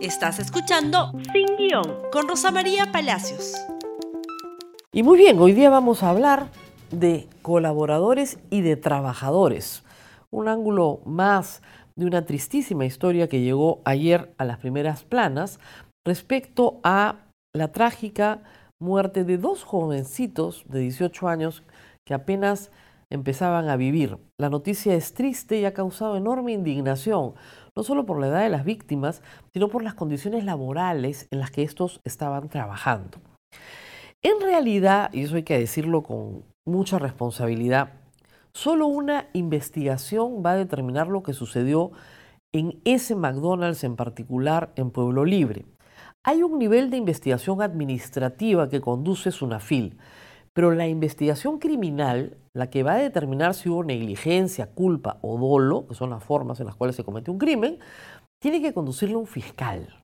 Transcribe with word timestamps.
Estás 0.00 0.38
escuchando 0.38 1.10
Sin 1.32 1.56
Guión 1.56 2.02
con 2.12 2.28
Rosa 2.28 2.52
María 2.52 2.92
Palacios. 2.92 3.52
Y 4.92 5.02
muy 5.02 5.18
bien, 5.18 5.40
hoy 5.40 5.52
día 5.54 5.70
vamos 5.70 6.04
a 6.04 6.10
hablar 6.10 6.52
de 6.92 7.28
colaboradores 7.42 8.38
y 8.48 8.60
de 8.60 8.76
trabajadores. 8.76 9.82
Un 10.30 10.46
ángulo 10.46 11.00
más 11.04 11.62
de 11.96 12.06
una 12.06 12.24
tristísima 12.24 12.86
historia 12.86 13.28
que 13.28 13.40
llegó 13.40 13.82
ayer 13.84 14.32
a 14.38 14.44
las 14.44 14.58
primeras 14.58 15.02
planas 15.02 15.58
respecto 16.06 16.78
a 16.84 17.16
la 17.52 17.72
trágica 17.72 18.44
muerte 18.78 19.24
de 19.24 19.36
dos 19.36 19.64
jovencitos 19.64 20.62
de 20.68 20.78
18 20.78 21.26
años 21.26 21.64
que 22.06 22.14
apenas 22.14 22.70
empezaban 23.10 23.68
a 23.68 23.76
vivir. 23.76 24.18
La 24.38 24.48
noticia 24.50 24.94
es 24.94 25.14
triste 25.14 25.58
y 25.58 25.64
ha 25.64 25.74
causado 25.74 26.16
enorme 26.16 26.52
indignación, 26.52 27.34
no 27.78 27.84
solo 27.84 28.06
por 28.06 28.18
la 28.18 28.26
edad 28.26 28.42
de 28.42 28.48
las 28.48 28.64
víctimas, 28.64 29.22
sino 29.52 29.68
por 29.68 29.84
las 29.84 29.94
condiciones 29.94 30.44
laborales 30.44 31.28
en 31.30 31.38
las 31.38 31.52
que 31.52 31.62
estos 31.62 32.00
estaban 32.02 32.48
trabajando. 32.48 33.18
En 34.20 34.40
realidad, 34.40 35.10
y 35.12 35.22
eso 35.22 35.36
hay 35.36 35.44
que 35.44 35.60
decirlo 35.60 36.02
con 36.02 36.42
mucha 36.66 36.98
responsabilidad, 36.98 37.92
solo 38.52 38.88
una 38.88 39.28
investigación 39.32 40.42
va 40.44 40.50
a 40.50 40.56
determinar 40.56 41.06
lo 41.06 41.22
que 41.22 41.34
sucedió 41.34 41.92
en 42.52 42.80
ese 42.84 43.14
McDonald's 43.14 43.84
en 43.84 43.94
particular 43.94 44.72
en 44.74 44.90
Pueblo 44.90 45.24
Libre. 45.24 45.64
Hay 46.26 46.42
un 46.42 46.58
nivel 46.58 46.90
de 46.90 46.96
investigación 46.96 47.62
administrativa 47.62 48.68
que 48.68 48.80
conduce 48.80 49.30
SUNAFIL, 49.30 49.98
pero 50.52 50.72
la 50.72 50.88
investigación 50.88 51.58
criminal, 51.58 52.36
la 52.54 52.70
que 52.70 52.82
va 52.82 52.94
a 52.94 52.98
determinar 52.98 53.54
si 53.54 53.68
hubo 53.68 53.84
negligencia, 53.84 54.72
culpa 54.74 55.18
o 55.22 55.38
dolo, 55.38 55.86
que 55.86 55.94
son 55.94 56.10
las 56.10 56.24
formas 56.24 56.60
en 56.60 56.66
las 56.66 56.76
cuales 56.76 56.96
se 56.96 57.04
comete 57.04 57.30
un 57.30 57.38
crimen, 57.38 57.78
tiene 58.40 58.60
que 58.60 58.72
conducirlo 58.72 59.18
un 59.18 59.26
fiscal. 59.26 60.02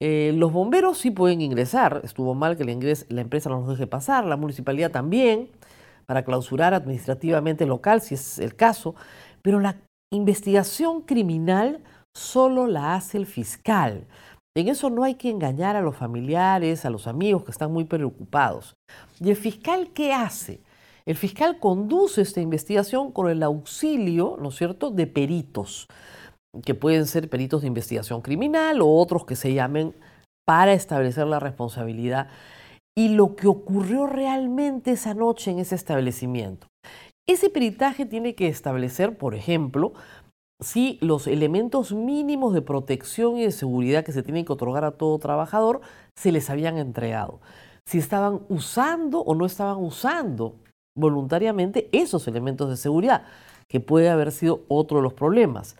Eh, 0.00 0.32
los 0.36 0.52
bomberos 0.52 0.98
sí 0.98 1.10
pueden 1.10 1.40
ingresar, 1.40 2.02
estuvo 2.04 2.34
mal 2.34 2.56
que 2.56 2.64
la, 2.64 2.74
la 3.08 3.20
empresa 3.20 3.48
no 3.48 3.60
los 3.60 3.68
deje 3.68 3.86
pasar, 3.86 4.26
la 4.26 4.36
municipalidad 4.36 4.90
también, 4.90 5.50
para 6.06 6.24
clausurar 6.24 6.74
administrativamente 6.74 7.66
local, 7.66 8.00
si 8.00 8.14
es 8.14 8.38
el 8.38 8.54
caso, 8.54 8.94
pero 9.42 9.58
la 9.58 9.76
investigación 10.12 11.02
criminal 11.02 11.82
solo 12.14 12.66
la 12.66 12.94
hace 12.94 13.18
el 13.18 13.26
fiscal. 13.26 14.06
En 14.56 14.68
eso 14.68 14.88
no 14.88 15.04
hay 15.04 15.16
que 15.16 15.28
engañar 15.28 15.76
a 15.76 15.82
los 15.82 15.96
familiares, 15.96 16.86
a 16.86 16.90
los 16.90 17.06
amigos 17.06 17.44
que 17.44 17.50
están 17.50 17.70
muy 17.70 17.84
preocupados. 17.84 18.74
¿Y 19.20 19.28
el 19.28 19.36
fiscal 19.36 19.90
qué 19.92 20.14
hace? 20.14 20.62
El 21.04 21.14
fiscal 21.14 21.58
conduce 21.60 22.22
esta 22.22 22.40
investigación 22.40 23.12
con 23.12 23.28
el 23.28 23.42
auxilio, 23.42 24.38
¿no 24.40 24.48
es 24.48 24.56
cierto?, 24.56 24.90
de 24.90 25.06
peritos, 25.06 25.88
que 26.64 26.74
pueden 26.74 27.04
ser 27.04 27.28
peritos 27.28 27.60
de 27.60 27.68
investigación 27.68 28.22
criminal 28.22 28.80
o 28.80 28.88
otros 28.88 29.26
que 29.26 29.36
se 29.36 29.52
llamen 29.52 29.94
para 30.46 30.72
establecer 30.72 31.26
la 31.26 31.38
responsabilidad 31.38 32.28
y 32.96 33.10
lo 33.10 33.36
que 33.36 33.48
ocurrió 33.48 34.06
realmente 34.06 34.92
esa 34.92 35.12
noche 35.12 35.50
en 35.50 35.58
ese 35.58 35.74
establecimiento. 35.74 36.66
Ese 37.28 37.50
peritaje 37.50 38.06
tiene 38.06 38.34
que 38.34 38.48
establecer, 38.48 39.18
por 39.18 39.34
ejemplo, 39.34 39.92
si 40.60 40.98
los 41.00 41.26
elementos 41.26 41.92
mínimos 41.92 42.54
de 42.54 42.62
protección 42.62 43.36
y 43.36 43.44
de 43.44 43.52
seguridad 43.52 44.04
que 44.04 44.12
se 44.12 44.22
tienen 44.22 44.44
que 44.44 44.52
otorgar 44.52 44.84
a 44.84 44.92
todo 44.92 45.18
trabajador 45.18 45.80
se 46.14 46.32
les 46.32 46.48
habían 46.48 46.78
entregado. 46.78 47.40
Si 47.84 47.98
estaban 47.98 48.40
usando 48.48 49.20
o 49.20 49.34
no 49.34 49.46
estaban 49.46 49.78
usando 49.78 50.56
voluntariamente 50.96 51.88
esos 51.92 52.26
elementos 52.26 52.70
de 52.70 52.76
seguridad, 52.76 53.24
que 53.68 53.80
puede 53.80 54.08
haber 54.08 54.32
sido 54.32 54.62
otro 54.68 54.98
de 54.98 55.02
los 55.02 55.12
problemas. 55.12 55.76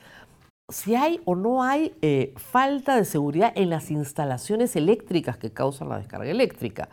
Si 0.68 0.96
hay 0.96 1.20
o 1.24 1.36
no 1.36 1.62
hay 1.62 1.94
eh, 2.02 2.34
falta 2.36 2.96
de 2.96 3.04
seguridad 3.04 3.52
en 3.54 3.70
las 3.70 3.92
instalaciones 3.92 4.74
eléctricas 4.74 5.38
que 5.38 5.52
causan 5.52 5.88
la 5.88 5.98
descarga 5.98 6.28
eléctrica. 6.28 6.88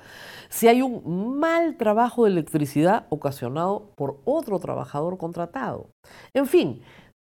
Si 0.50 0.68
hay 0.68 0.84
un 0.84 1.40
mal 1.40 1.76
trabajo 1.76 2.26
de 2.26 2.32
electricidad 2.32 3.08
ocasionado 3.10 3.90
por 3.96 4.20
otro 4.26 4.60
trabajador 4.60 5.18
contratado. 5.18 5.90
En 6.36 6.46
fin, 6.46 6.84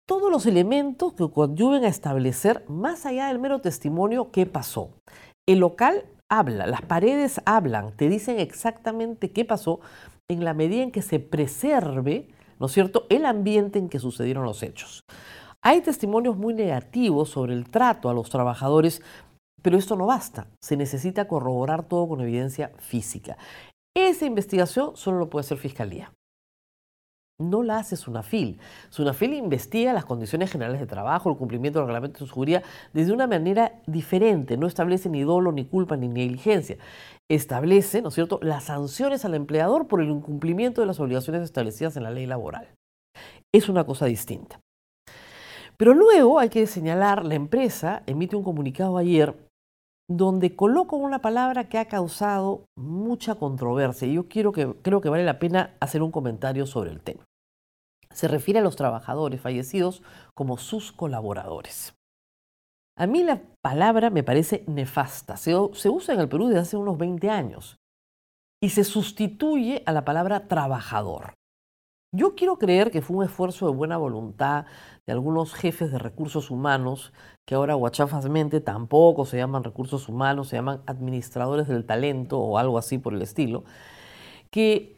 todos 0.08 0.32
los 0.32 0.46
elementos 0.46 1.14
que 1.14 1.30
coadyuven 1.30 1.84
a 1.84 1.90
establecer, 1.90 2.64
más 2.70 3.06
allá 3.06 3.28
del 3.28 3.40
mero 3.40 3.60
testimonio, 3.60 4.32
qué 4.32 4.46
pasó. 4.46 4.90
El 5.46 5.60
local 5.60 6.06
habla, 6.32 6.66
las 6.66 6.82
paredes 6.82 7.42
hablan, 7.46 7.92
te 7.96 8.08
dicen 8.08 8.40
exactamente 8.40 9.32
qué 9.32 9.44
pasó 9.44 9.82
en 10.30 10.46
la 10.46 10.54
medida 10.54 10.84
en 10.84 10.92
que 10.92 11.02
se 11.02 11.20
preserve, 11.20 12.30
¿no 12.58 12.68
es 12.68 12.72
cierto?, 12.72 13.06
el 13.10 13.26
ambiente 13.26 13.80
en 13.80 13.90
que 13.90 14.00
sucedieron 14.00 14.46
los 14.46 14.64
hechos. 14.64 15.02
Hay 15.62 15.82
testimonios 15.82 16.38
muy 16.38 16.54
negativos 16.54 17.30
sobre 17.30 17.54
el 17.54 17.70
trato 17.70 18.10
a 18.10 18.14
los 18.14 18.30
trabajadores, 18.30 19.02
pero 19.62 19.78
esto 19.78 19.98
no 19.98 20.06
basta. 20.06 20.48
Se 20.64 20.78
necesita 20.78 21.28
corroborar 21.28 21.84
todo 21.84 22.08
con 22.08 22.22
evidencia 22.22 22.72
física. 22.78 23.38
Esa 23.96 24.26
investigación 24.26 24.96
solo 24.96 25.20
lo 25.20 25.30
puede 25.30 25.42
hacer 25.42 25.58
Fiscalía 25.58 26.14
no 27.40 27.64
la 27.64 27.78
hace 27.78 27.96
SUNAFIL. 27.96 28.60
SUNAFIL 28.90 29.34
investiga 29.34 29.94
las 29.94 30.06
condiciones 30.06 30.52
generales 30.52 30.80
de 30.80 30.88
trabajo, 30.88 31.30
el 31.30 31.38
cumplimiento 31.38 31.80
del 31.80 31.88
reglamento 31.88 32.20
de 32.20 32.28
seguridad 32.28 32.64
desde 32.94 33.14
una 33.14 33.28
manera 33.28 33.80
diferente. 33.86 34.58
No 34.58 34.68
establece 34.68 35.10
ni 35.10 35.22
dolo, 35.22 35.52
ni 35.52 35.66
culpa, 35.66 35.98
ni 35.98 36.08
negligencia. 36.08 36.78
Establece, 37.30 38.02
¿no 38.02 38.10
es 38.10 38.16
cierto?, 38.16 38.40
las 38.42 38.66
sanciones 38.66 39.26
al 39.26 39.36
empleador 39.36 39.88
por 39.88 40.02
el 40.02 40.10
incumplimiento 40.10 40.82
de 40.82 40.88
las 40.88 41.00
obligaciones 41.00 41.44
establecidas 41.44 41.96
en 41.98 42.04
la 42.04 42.12
ley 42.12 42.26
laboral. 42.26 42.70
Es 43.54 43.70
una 43.70 43.86
cosa 43.86 44.06
distinta. 44.06 44.60
Pero 45.78 45.94
luego 45.94 46.40
hay 46.40 46.50
que 46.50 46.66
señalar, 46.66 47.24
la 47.24 47.36
empresa 47.36 48.02
emite 48.08 48.36
un 48.36 48.44
comunicado 48.44 48.98
ayer 48.98 49.36
donde 50.10 50.56
coloco 50.56 50.96
una 50.96 51.20
palabra 51.20 51.68
que 51.68 51.78
ha 51.78 51.86
causado 51.86 52.66
mucha 52.78 53.36
controversia 53.36 54.08
y 54.08 54.14
yo 54.14 54.28
quiero 54.28 54.52
que, 54.54 54.74
creo 54.82 55.02
que 55.02 55.10
vale 55.10 55.26
la 55.26 55.38
pena 55.38 55.76
hacer 55.80 56.02
un 56.02 56.12
comentario 56.12 56.66
sobre 56.66 56.92
el 56.92 57.02
tema. 57.02 57.27
Se 58.18 58.28
refiere 58.28 58.62
a 58.62 58.64
los 58.64 58.76
trabajadores 58.76 59.40
fallecidos 59.40 60.02
como 60.34 60.58
sus 60.58 60.92
colaboradores. 60.92 61.94
A 62.98 63.06
mí 63.06 63.24
la 63.24 63.44
palabra 63.62 64.10
me 64.10 64.24
parece 64.24 64.64
nefasta. 64.66 65.38
Se, 65.38 65.56
usa 65.56 66.16
en 66.16 66.20
el 66.20 66.28
Perú 66.28 66.48
desde 66.48 66.62
hace 66.62 66.78
unos 66.78 66.98
20 66.98 67.30
años 67.30 67.78
y 68.60 68.70
se 68.70 68.84
sustituye 68.84 69.84
a 69.86 69.92
la 69.92 70.04
palabra 70.04 70.48
trabajador. 70.48 71.36
Yo 72.12 72.34
quiero 72.34 72.58
creer 72.58 72.90
que 72.90 73.04
fue 73.04 73.18
un 73.18 73.24
esfuerzo 73.24 73.68
de 73.68 73.78
buena 73.78 73.98
voluntad 73.98 74.66
de 75.06 75.14
algunos 75.14 75.54
jefes 75.54 75.92
de 75.92 76.00
recursos 76.00 76.50
humanos, 76.50 77.14
que 77.46 77.54
ahora 77.54 77.76
guachafasmente 77.76 78.62
tampoco 78.62 79.26
se 79.26 79.38
llaman 79.38 79.64
recursos 79.64 80.10
humanos, 80.10 80.48
se 80.48 80.56
llaman 80.56 80.82
administradores 80.88 81.68
del 81.68 81.86
talento 81.86 82.40
o 82.40 82.58
algo 82.58 82.80
así 82.80 82.98
por 82.98 83.14
el 83.14 83.22
estilo, 83.22 83.64
que 84.50 84.97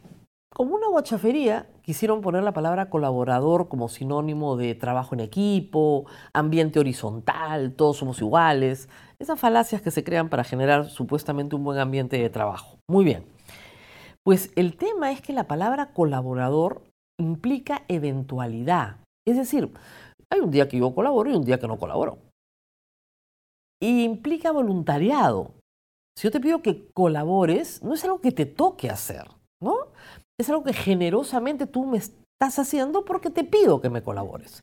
como 0.60 0.74
una 0.74 0.88
guachafería 0.88 1.70
quisieron 1.80 2.20
poner 2.20 2.42
la 2.42 2.52
palabra 2.52 2.90
colaborador 2.90 3.68
como 3.68 3.88
sinónimo 3.88 4.58
de 4.58 4.74
trabajo 4.74 5.14
en 5.14 5.20
equipo, 5.20 6.04
ambiente 6.34 6.78
horizontal, 6.78 7.72
todos 7.72 7.96
somos 7.96 8.20
iguales, 8.20 8.90
esas 9.18 9.40
falacias 9.40 9.80
que 9.80 9.90
se 9.90 10.04
crean 10.04 10.28
para 10.28 10.44
generar 10.44 10.90
supuestamente 10.90 11.56
un 11.56 11.64
buen 11.64 11.78
ambiente 11.78 12.18
de 12.18 12.28
trabajo. 12.28 12.76
Muy 12.90 13.06
bien. 13.06 13.24
Pues 14.22 14.52
el 14.54 14.76
tema 14.76 15.12
es 15.12 15.22
que 15.22 15.32
la 15.32 15.44
palabra 15.44 15.94
colaborador 15.94 16.82
implica 17.18 17.84
eventualidad. 17.88 18.98
Es 19.26 19.38
decir, 19.38 19.72
hay 20.30 20.40
un 20.40 20.50
día 20.50 20.68
que 20.68 20.76
yo 20.76 20.94
colaboro 20.94 21.30
y 21.30 21.36
un 21.36 21.44
día 21.46 21.58
que 21.58 21.68
no 21.68 21.78
colaboro. 21.78 22.18
Y 23.80 24.04
implica 24.04 24.52
voluntariado. 24.52 25.54
Si 26.18 26.28
yo 26.28 26.30
te 26.30 26.38
pido 26.38 26.60
que 26.60 26.90
colabores, 26.92 27.82
no 27.82 27.94
es 27.94 28.04
algo 28.04 28.20
que 28.20 28.30
te 28.30 28.44
toque 28.44 28.90
hacer, 28.90 29.24
¿no? 29.62 29.88
Es 30.40 30.48
algo 30.48 30.64
que 30.64 30.72
generosamente 30.72 31.66
tú 31.66 31.84
me 31.84 31.98
estás 31.98 32.58
haciendo 32.58 33.04
porque 33.04 33.28
te 33.28 33.44
pido 33.44 33.82
que 33.82 33.90
me 33.90 34.02
colabores. 34.02 34.62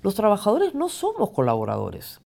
Los 0.00 0.14
trabajadores 0.14 0.76
no 0.76 0.88
somos 0.88 1.30
colaboradores, 1.30 2.20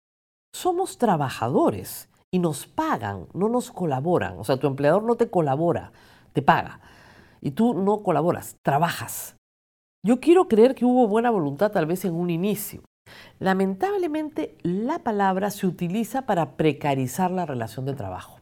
somos 0.53 0.99
trabajadores 0.99 2.09
y 2.33 2.41
nos 2.41 2.67
pagan, 2.67 3.29
no 3.33 3.49
nos 3.49 3.71
colaboran. 3.71 4.41
O 4.41 4.45
sea, 4.45 4.57
tu 4.57 4.67
empleador 4.67 5.05
no 5.05 5.15
te 5.15 5.31
colabora, 5.31 5.93
te 6.33 6.43
paga. 6.43 6.81
Y 7.41 7.53
tú 7.53 7.75
no 7.75 8.03
colaboras, 8.03 8.57
trabajas. 8.65 9.37
Yo 10.05 10.19
quiero 10.19 10.49
creer 10.49 10.75
que 10.75 10.85
hubo 10.85 11.07
buena 11.07 11.31
voluntad 11.31 11.71
tal 11.71 11.87
vez 11.87 12.05
en 12.05 12.15
un 12.15 12.29
inicio. 12.29 12.83
Lamentablemente 13.39 14.59
la 14.65 14.99
palabra 14.99 15.53
se 15.53 15.69
utiliza 15.69 16.27
para 16.27 16.57
precarizar 16.57 17.31
la 17.31 17.47
relación 17.47 17.87
de 17.87 17.95
trabajo. 17.95 18.40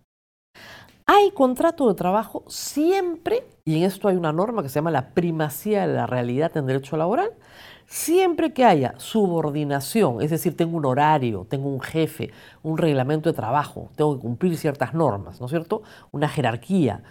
Hay 1.11 1.31
contrato 1.31 1.89
de 1.89 1.95
trabajo 1.95 2.45
siempre, 2.49 3.47
y 3.65 3.79
en 3.79 3.85
esto 3.85 4.09
hay 4.09 4.17
una 4.17 4.31
norma 4.31 4.63
que 4.63 4.69
se 4.69 4.75
llama 4.75 4.91
la 4.91 5.15
primacía 5.15 5.87
de 5.87 5.95
la 5.95 6.07
realidad 6.07 6.55
en 6.55 6.67
derecho 6.67 6.99
laboral, 6.99 7.31
siempre 7.87 8.53
que 8.53 8.67
haya 8.67 8.93
subordinación, 8.99 10.21
es 10.21 10.29
decir, 10.29 10.55
tengo 10.55 10.77
un 10.77 10.85
horario, 10.85 11.47
tengo 11.49 11.71
un 11.71 11.81
jefe, 11.81 12.31
un 12.63 12.77
reglamento 12.77 13.31
de 13.31 13.35
trabajo, 13.35 13.91
tengo 13.97 14.17
que 14.17 14.21
cumplir 14.21 14.59
ciertas 14.59 14.93
normas, 14.93 15.41
¿no 15.41 15.47
es 15.47 15.51
cierto? 15.51 15.83
Una 16.11 16.29
jerarquía. 16.29 17.03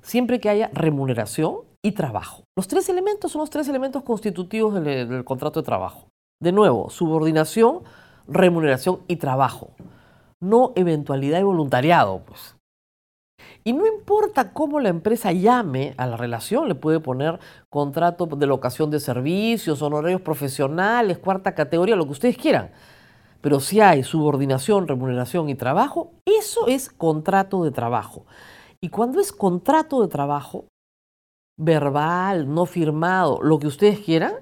Siempre 0.00 0.40
que 0.40 0.48
haya 0.48 0.70
remuneración, 0.72 1.58
y 1.82 1.92
trabajo. 1.92 2.44
Los 2.56 2.68
tres 2.68 2.88
elementos 2.88 3.32
son 3.32 3.40
los 3.40 3.50
tres 3.50 3.68
elementos 3.68 4.04
constitutivos 4.04 4.74
del, 4.82 5.24
contrato 5.24 5.60
de 5.60 5.66
trabajo. 5.66 6.08
De 6.40 6.52
nuevo, 6.52 6.88
subordinación, 6.90 7.80
remuneración 8.28 9.00
y 9.08 9.16
trabajo. 9.16 9.72
no 10.40 10.72
eventualidad 10.76 11.40
y 11.40 11.42
voluntariado, 11.42 12.22
pues. 12.24 12.56
Y 13.64 13.72
no 13.72 13.86
importa 13.86 14.52
cómo 14.52 14.80
la 14.80 14.88
empresa 14.88 15.30
llame 15.30 15.94
a 15.96 16.06
la 16.06 16.16
relación, 16.16 16.68
le 16.68 16.74
puede 16.74 16.98
poner 16.98 17.38
contrato 17.70 18.26
de 18.26 18.46
locación 18.46 18.90
de 18.90 18.98
servicios, 18.98 19.82
honorarios 19.82 20.20
profesionales, 20.20 21.18
cuarta 21.18 21.54
categoría, 21.54 21.94
lo 21.94 22.04
que 22.04 22.12
ustedes 22.12 22.36
quieran. 22.36 22.72
Pero 23.40 23.60
si 23.60 23.80
hay 23.80 24.02
subordinación, 24.02 24.88
remuneración 24.88 25.48
y 25.48 25.54
trabajo, 25.54 26.12
eso 26.24 26.66
es 26.66 26.90
contrato 26.90 27.62
de 27.62 27.70
trabajo. 27.70 28.26
Y 28.80 28.88
cuando 28.88 29.20
es 29.20 29.32
contrato 29.32 30.02
de 30.02 30.08
trabajo, 30.08 30.66
verbal, 31.56 32.52
no 32.52 32.66
firmado, 32.66 33.40
lo 33.42 33.60
que 33.60 33.68
ustedes 33.68 34.00
quieran, 34.00 34.34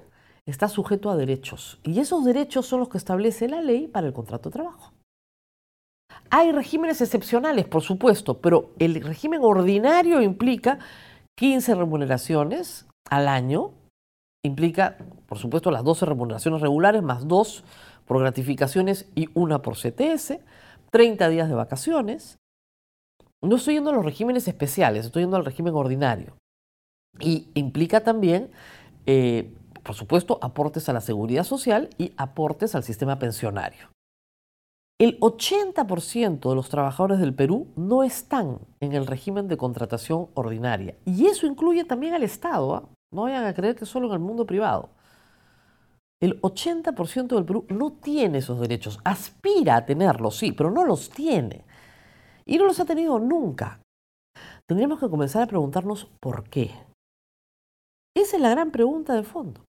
está 0.47 0.67
sujeto 0.67 1.11
a 1.11 1.15
derechos. 1.15 1.79
Y 1.83 1.99
esos 1.99 2.25
derechos 2.25 2.65
son 2.65 2.79
los 2.79 2.89
que 2.89 2.97
establece 2.97 3.47
la 3.47 3.61
ley 3.61 3.87
para 3.87 4.07
el 4.07 4.13
contrato 4.13 4.49
de 4.49 4.53
trabajo. 4.53 4.93
Hay 6.33 6.53
regímenes 6.53 7.01
excepcionales, 7.01 7.65
por 7.65 7.81
supuesto, 7.81 8.39
pero 8.39 8.71
el 8.79 9.01
régimen 9.01 9.41
ordinario 9.43 10.21
implica 10.21 10.79
15 11.37 11.75
remuneraciones 11.75 12.87
al 13.09 13.27
año, 13.27 13.73
implica, 14.41 14.97
por 15.27 15.37
supuesto, 15.37 15.71
las 15.71 15.83
12 15.83 16.05
remuneraciones 16.05 16.61
regulares 16.61 17.03
más 17.03 17.27
dos 17.27 17.65
por 18.05 18.19
gratificaciones 18.19 19.09
y 19.13 19.27
una 19.33 19.61
por 19.61 19.75
CTS, 19.75 20.39
30 20.89 21.27
días 21.27 21.49
de 21.49 21.55
vacaciones. 21.55 22.37
No 23.41 23.57
estoy 23.57 23.73
yendo 23.73 23.89
a 23.89 23.93
los 23.93 24.05
regímenes 24.05 24.47
especiales, 24.47 25.07
estoy 25.07 25.23
yendo 25.23 25.35
al 25.35 25.43
régimen 25.43 25.73
ordinario. 25.73 26.37
Y 27.19 27.49
implica 27.55 28.05
también, 28.05 28.51
eh, 29.05 29.53
por 29.83 29.95
supuesto, 29.95 30.39
aportes 30.41 30.87
a 30.87 30.93
la 30.93 31.01
seguridad 31.01 31.43
social 31.43 31.89
y 31.97 32.13
aportes 32.15 32.73
al 32.73 32.83
sistema 32.83 33.19
pensionario. 33.19 33.89
El 34.99 35.19
80% 35.19 36.49
de 36.49 36.55
los 36.55 36.69
trabajadores 36.69 37.19
del 37.19 37.33
Perú 37.33 37.67
no 37.75 38.03
están 38.03 38.59
en 38.79 38.93
el 38.93 39.07
régimen 39.07 39.47
de 39.47 39.57
contratación 39.57 40.29
ordinaria. 40.35 40.95
Y 41.05 41.25
eso 41.25 41.47
incluye 41.47 41.83
también 41.85 42.13
al 42.13 42.23
Estado. 42.23 42.75
¿ah? 42.75 42.89
No 43.11 43.23
vayan 43.23 43.45
a 43.45 43.53
creer 43.53 43.75
que 43.75 43.85
solo 43.85 44.07
en 44.07 44.13
el 44.13 44.19
mundo 44.19 44.45
privado. 44.45 44.89
El 46.21 46.39
80% 46.41 47.35
del 47.35 47.45
Perú 47.45 47.65
no 47.69 47.93
tiene 47.93 48.37
esos 48.37 48.59
derechos. 48.59 48.99
Aspira 49.03 49.75
a 49.75 49.85
tenerlos, 49.85 50.37
sí, 50.37 50.51
pero 50.51 50.69
no 50.69 50.85
los 50.85 51.09
tiene. 51.09 51.65
Y 52.45 52.57
no 52.57 52.65
los 52.65 52.79
ha 52.79 52.85
tenido 52.85 53.17
nunca. 53.17 53.81
Tendríamos 54.67 54.99
que 54.99 55.09
comenzar 55.09 55.41
a 55.41 55.47
preguntarnos 55.47 56.05
por 56.19 56.47
qué. 56.47 56.71
Esa 58.15 58.35
es 58.35 58.41
la 58.41 58.51
gran 58.51 58.71
pregunta 58.71 59.15
de 59.15 59.23
fondo. 59.23 59.65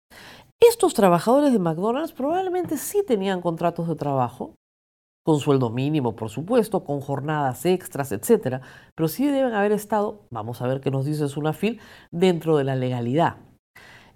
Estos 0.60 0.94
trabajadores 0.94 1.52
de 1.52 1.58
McDonald's 1.58 2.12
probablemente 2.12 2.76
sí 2.76 3.02
tenían 3.04 3.42
contratos 3.42 3.88
de 3.88 3.96
trabajo, 3.96 4.54
con 5.26 5.40
sueldo 5.40 5.70
mínimo, 5.70 6.14
por 6.14 6.30
supuesto, 6.30 6.84
con 6.84 7.00
jornadas 7.00 7.66
extras, 7.66 8.12
etcétera, 8.12 8.60
pero 8.94 9.08
sí 9.08 9.26
deben 9.26 9.54
haber 9.54 9.72
estado, 9.72 10.20
vamos 10.30 10.62
a 10.62 10.68
ver 10.68 10.80
qué 10.80 10.92
nos 10.92 11.04
dice 11.04 11.28
Sunafil, 11.28 11.80
dentro 12.12 12.56
de 12.56 12.62
la 12.62 12.76
legalidad. 12.76 13.38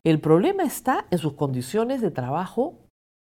El 0.07 0.21
problema 0.21 0.63
está 0.63 1.07
en 1.11 1.19
sus 1.19 1.33
condiciones 1.33 2.01
de 2.01 2.13
trabajo, 2.13 2.75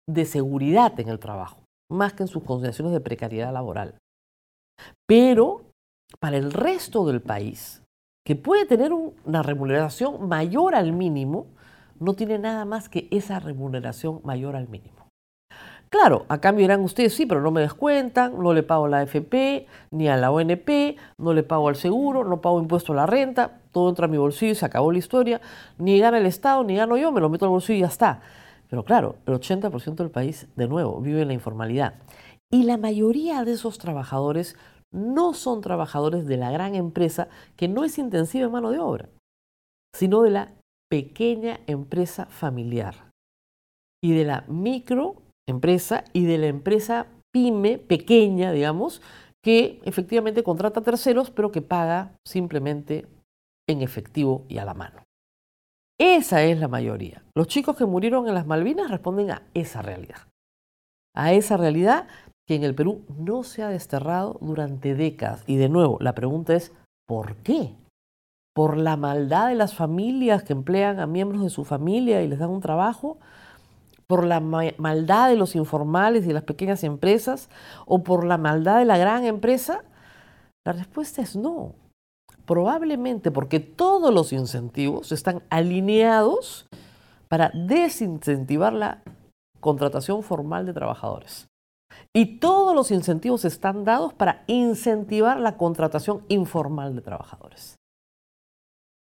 de 0.09 0.25
seguridad 0.25 0.99
en 0.99 1.11
el 1.11 1.19
trabajo, 1.19 1.59
más 1.93 2.15
que 2.15 2.23
en 2.23 2.29
sus 2.29 2.43
condiciones 2.43 2.95
de 2.95 3.01
precariedad 3.01 3.53
laboral. 3.53 3.99
Pero 5.07 5.61
para 6.21 6.39
el 6.39 6.55
resto 6.55 7.05
del 7.05 7.21
país, 7.21 7.83
que 8.27 8.35
puede 8.35 8.65
tener 8.65 8.95
una 8.95 9.43
remuneración 9.43 10.27
mayor 10.27 10.75
al 10.75 10.95
mínimo, 10.95 11.49
no 12.01 12.15
tiene 12.15 12.39
nada 12.39 12.65
más 12.65 12.89
que 12.89 13.09
esa 13.11 13.41
remuneración 13.41 14.23
mayor 14.25 14.57
al 14.57 14.69
mínimo. 14.71 15.04
Claro, 15.95 16.27
a 16.29 16.39
cambio 16.39 16.65
dirán 16.65 16.81
ustedes, 16.81 17.15
sí, 17.15 17.25
pero 17.25 17.41
no 17.41 17.53
me 17.53 17.61
descuentan, 17.61 18.37
no 18.37 18.53
le 18.53 18.65
pago 18.65 18.89
la 18.89 18.99
AFP, 18.99 19.69
ni 19.93 20.09
a 20.09 20.17
la 20.17 20.33
ONP, 20.33 20.97
no 21.19 21.33
le 21.33 21.45
pago 21.45 21.69
al 21.69 21.77
seguro, 21.77 22.25
no 22.25 22.41
pago 22.41 22.59
impuesto 22.59 22.93
a 22.93 22.97
la 22.97 23.07
renta, 23.07 23.61
todo 23.71 23.91
entra 23.91 24.07
a 24.07 24.09
mi 24.09 24.17
bolsillo 24.17 24.51
y 24.51 24.55
se 24.57 24.67
acabó 24.67 24.91
la 24.91 24.99
historia, 24.99 25.41
ni 25.79 26.01
gana 26.01 26.19
el 26.19 26.27
Estado, 26.27 26.65
ni 26.65 26.75
gano 26.75 26.97
yo, 26.97 27.13
me 27.13 27.21
lo 27.21 27.29
meto 27.29 27.45
al 27.45 27.53
bolsillo 27.53 27.77
y 27.77 27.81
ya 27.83 27.87
está. 27.87 28.23
Pero 28.69 28.85
claro, 28.85 29.19
el 29.25 29.35
80% 29.35 29.95
del 29.95 30.11
país, 30.11 30.49
de 30.57 30.67
nuevo, 30.67 31.01
vive 31.01 31.23
en 31.23 31.29
la 31.29 31.35
informalidad. 31.35 31.95
Y 32.51 32.65
la 32.65 32.77
mayoría 32.77 33.45
de 33.45 33.53
esos 33.53 33.79
trabajadores 33.79 34.57
no 34.91 35.33
son 35.33 35.61
trabajadores 35.61 36.27
de 36.27 36.39
la 36.39 36.51
gran 36.51 36.75
empresa 36.75 37.29
que 37.55 37.69
no 37.69 37.85
es 37.85 37.99
intensiva 37.99 38.47
en 38.47 38.51
mano 38.51 38.73
de 38.73 38.81
obra, 38.81 39.11
sino 39.95 40.23
de 40.23 40.31
la 40.31 40.49
pequeña 40.91 41.61
empresa 41.69 42.27
familiar 42.27 42.97
y 44.03 44.13
de 44.13 44.25
la 44.25 44.45
micro 44.49 45.23
empresa 45.49 46.05
y 46.13 46.25
de 46.25 46.39
la 46.39 46.47
empresa 46.47 47.07
pyme 47.33 47.79
pequeña, 47.79 48.53
digamos, 48.53 49.03
que 49.43 49.81
efectivamente 49.85 50.43
contrata 50.43 50.83
terceros, 50.83 51.31
pero 51.31 51.53
que 51.53 51.63
paga 51.63 52.13
simplemente 52.27 53.07
en 53.69 53.83
efectivo 53.83 54.45
y 54.49 54.59
a 54.59 54.65
la 54.65 54.75
mano. 54.75 55.03
Esa 55.99 56.43
es 56.43 56.59
la 56.59 56.69
mayoría. 56.69 57.23
Los 57.37 57.47
chicos 57.47 57.77
que 57.77 57.87
murieron 57.87 58.27
en 58.27 58.35
las 58.35 58.47
Malvinas 58.47 58.91
responden 58.91 59.31
a 59.31 59.43
esa 59.55 59.83
realidad. 59.83 60.29
A 61.15 61.33
esa 61.33 61.57
realidad 61.57 62.09
que 62.49 62.57
en 62.57 62.65
el 62.65 62.75
Perú 62.75 63.05
no 63.17 63.43
se 63.45 63.63
ha 63.63 63.69
desterrado 63.69 64.39
durante 64.41 64.95
décadas. 64.95 65.45
Y 65.47 65.57
de 65.57 65.69
nuevo, 65.69 65.99
la 66.01 66.15
pregunta 66.15 66.55
es, 66.55 66.73
¿por 67.07 67.37
qué? 67.37 67.75
¿Por 68.55 68.77
la 68.77 68.97
maldad 68.97 69.49
de 69.49 69.55
las 69.55 69.75
familias 69.75 70.43
que 70.43 70.53
emplean 70.53 71.01
a 71.01 71.07
miembros 71.07 71.43
de 71.43 71.51
su 71.51 71.65
familia 71.65 72.23
y 72.23 72.29
les 72.29 72.39
dan 72.39 72.51
un 72.51 72.61
trabajo? 72.61 73.19
Por 74.07 74.25
la 74.25 74.41
maldad 74.41 75.29
de 75.29 75.37
los 75.37 75.57
informales 75.57 76.27
y 76.27 76.33
las 76.33 76.45
pequeñas 76.45 76.85
empresas 76.85 77.49
o 77.87 78.03
por 78.03 78.25
la 78.25 78.39
maldad 78.39 78.79
de 78.79 78.85
la 78.85 78.99
gran 78.99 79.25
empresa? 79.25 79.85
La 80.65 80.73
respuesta 80.73 81.23
es 81.23 81.37
no. 81.37 81.75
Probablemente 82.47 83.31
porque 83.31 83.61
todos 83.61 84.13
los 84.13 84.33
incentivos 84.33 85.13
están 85.13 85.43
alineados 85.49 86.67
para 87.29 87.51
desincentivar 87.55 88.73
la 88.73 89.03
contratación 89.61 90.23
formal 90.23 90.67
de 90.67 90.75
trabajadores. 90.75 91.49
Y 92.13 92.39
todos 92.39 92.75
los 92.75 92.91
incentivos 92.91 93.45
están 93.45 93.85
dados 93.85 94.13
para 94.13 94.45
incentivar 94.47 95.41
la 95.41 95.57
contratación 95.57 96.25
informal 96.29 96.95
de 96.95 97.03
trabajadores. 97.03 97.77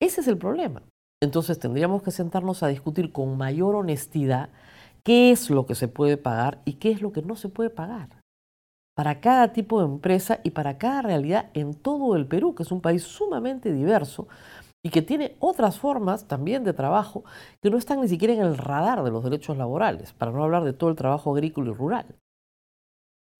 Ese 0.00 0.20
es 0.20 0.28
el 0.28 0.36
problema. 0.36 0.82
Entonces 1.22 1.58
tendríamos 1.58 2.02
que 2.02 2.10
sentarnos 2.10 2.62
a 2.62 2.68
discutir 2.68 3.12
con 3.12 3.36
mayor 3.38 3.76
honestidad 3.76 4.50
qué 5.04 5.30
es 5.30 5.50
lo 5.50 5.66
que 5.66 5.74
se 5.74 5.88
puede 5.88 6.16
pagar 6.16 6.60
y 6.64 6.74
qué 6.74 6.90
es 6.90 7.02
lo 7.02 7.12
que 7.12 7.22
no 7.22 7.36
se 7.36 7.48
puede 7.48 7.70
pagar. 7.70 8.20
Para 8.94 9.20
cada 9.20 9.52
tipo 9.52 9.80
de 9.80 9.86
empresa 9.86 10.40
y 10.44 10.50
para 10.50 10.78
cada 10.78 11.02
realidad 11.02 11.50
en 11.54 11.74
todo 11.74 12.14
el 12.14 12.26
Perú, 12.26 12.54
que 12.54 12.62
es 12.62 12.72
un 12.72 12.80
país 12.80 13.02
sumamente 13.02 13.72
diverso 13.72 14.28
y 14.84 14.90
que 14.90 15.00
tiene 15.00 15.36
otras 15.38 15.78
formas 15.78 16.26
también 16.26 16.64
de 16.64 16.72
trabajo 16.72 17.24
que 17.62 17.70
no 17.70 17.78
están 17.78 18.00
ni 18.00 18.08
siquiera 18.08 18.34
en 18.34 18.42
el 18.42 18.58
radar 18.58 19.02
de 19.02 19.10
los 19.10 19.24
derechos 19.24 19.56
laborales, 19.56 20.12
para 20.12 20.32
no 20.32 20.42
hablar 20.42 20.64
de 20.64 20.72
todo 20.72 20.90
el 20.90 20.96
trabajo 20.96 21.32
agrícola 21.32 21.70
y 21.70 21.74
rural. 21.74 22.06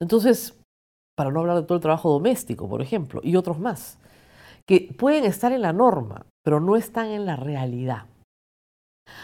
Entonces, 0.01 0.59
para 1.17 1.31
no 1.31 1.41
hablar 1.41 1.57
de 1.57 1.63
todo 1.65 1.77
el 1.77 1.83
trabajo 1.83 2.11
doméstico, 2.11 2.69
por 2.69 2.81
ejemplo, 2.81 3.21
y 3.23 3.37
otros 3.37 3.59
más, 3.59 3.99
que 4.67 4.95
pueden 4.97 5.25
estar 5.25 5.53
en 5.53 5.63
la 5.63 5.73
norma, 5.73 6.27
pero 6.45 6.61
no 6.61 6.77
están 6.77 7.09
en 7.09 7.27
la 7.27 7.37
realidad. 7.37 8.07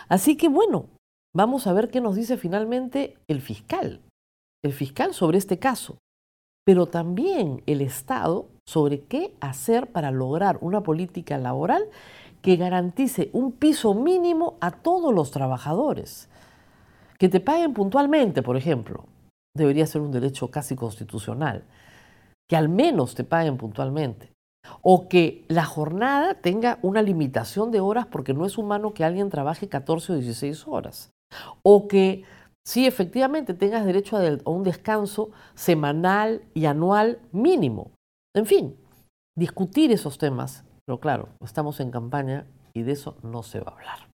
Así 0.08 0.36
que 0.36 0.48
bueno, 0.48 0.86
Vamos 1.34 1.66
a 1.66 1.72
ver 1.72 1.90
qué 1.90 2.00
nos 2.00 2.16
dice 2.16 2.36
finalmente 2.36 3.16
el 3.28 3.40
fiscal, 3.40 4.00
el 4.64 4.72
fiscal 4.72 5.12
sobre 5.12 5.38
este 5.38 5.58
caso, 5.58 5.98
pero 6.64 6.86
también 6.86 7.62
el 7.66 7.80
Estado 7.80 8.48
sobre 8.66 9.02
qué 9.02 9.34
hacer 9.40 9.92
para 9.92 10.10
lograr 10.10 10.58
una 10.60 10.82
política 10.82 11.38
laboral 11.38 11.84
que 12.42 12.56
garantice 12.56 13.30
un 13.32 13.52
piso 13.52 13.94
mínimo 13.94 14.56
a 14.60 14.70
todos 14.70 15.14
los 15.14 15.30
trabajadores. 15.30 16.28
Que 17.18 17.28
te 17.28 17.40
paguen 17.40 17.74
puntualmente, 17.74 18.42
por 18.42 18.56
ejemplo, 18.56 19.04
debería 19.54 19.86
ser 19.86 20.00
un 20.00 20.12
derecho 20.12 20.50
casi 20.50 20.76
constitucional. 20.76 21.64
Que 22.48 22.56
al 22.56 22.68
menos 22.68 23.14
te 23.14 23.24
paguen 23.24 23.56
puntualmente. 23.56 24.32
O 24.82 25.08
que 25.08 25.44
la 25.48 25.64
jornada 25.64 26.34
tenga 26.34 26.78
una 26.82 27.02
limitación 27.02 27.70
de 27.70 27.80
horas 27.80 28.06
porque 28.06 28.34
no 28.34 28.46
es 28.46 28.56
humano 28.56 28.94
que 28.94 29.04
alguien 29.04 29.30
trabaje 29.30 29.68
14 29.68 30.12
o 30.12 30.16
16 30.16 30.68
horas. 30.68 31.10
O 31.62 31.88
que 31.88 32.24
sí, 32.64 32.86
efectivamente, 32.86 33.54
tengas 33.54 33.84
derecho 33.84 34.16
a, 34.16 34.50
un 34.50 34.62
descanso 34.62 35.30
semanal 35.54 36.42
y 36.54 36.66
anual 36.66 37.20
mínimo. 37.32 37.92
En 38.34 38.46
fin, 38.46 38.76
discutir 39.36 39.92
esos 39.92 40.18
temas. 40.18 40.64
Pero 40.86 41.00
claro, 41.00 41.28
estamos 41.44 41.80
en 41.80 41.90
campaña 41.90 42.46
y 42.72 42.82
de 42.82 42.92
eso 42.92 43.16
no 43.22 43.42
se 43.42 43.60
va 43.60 43.72
a 43.72 43.74
hablar. 43.74 44.07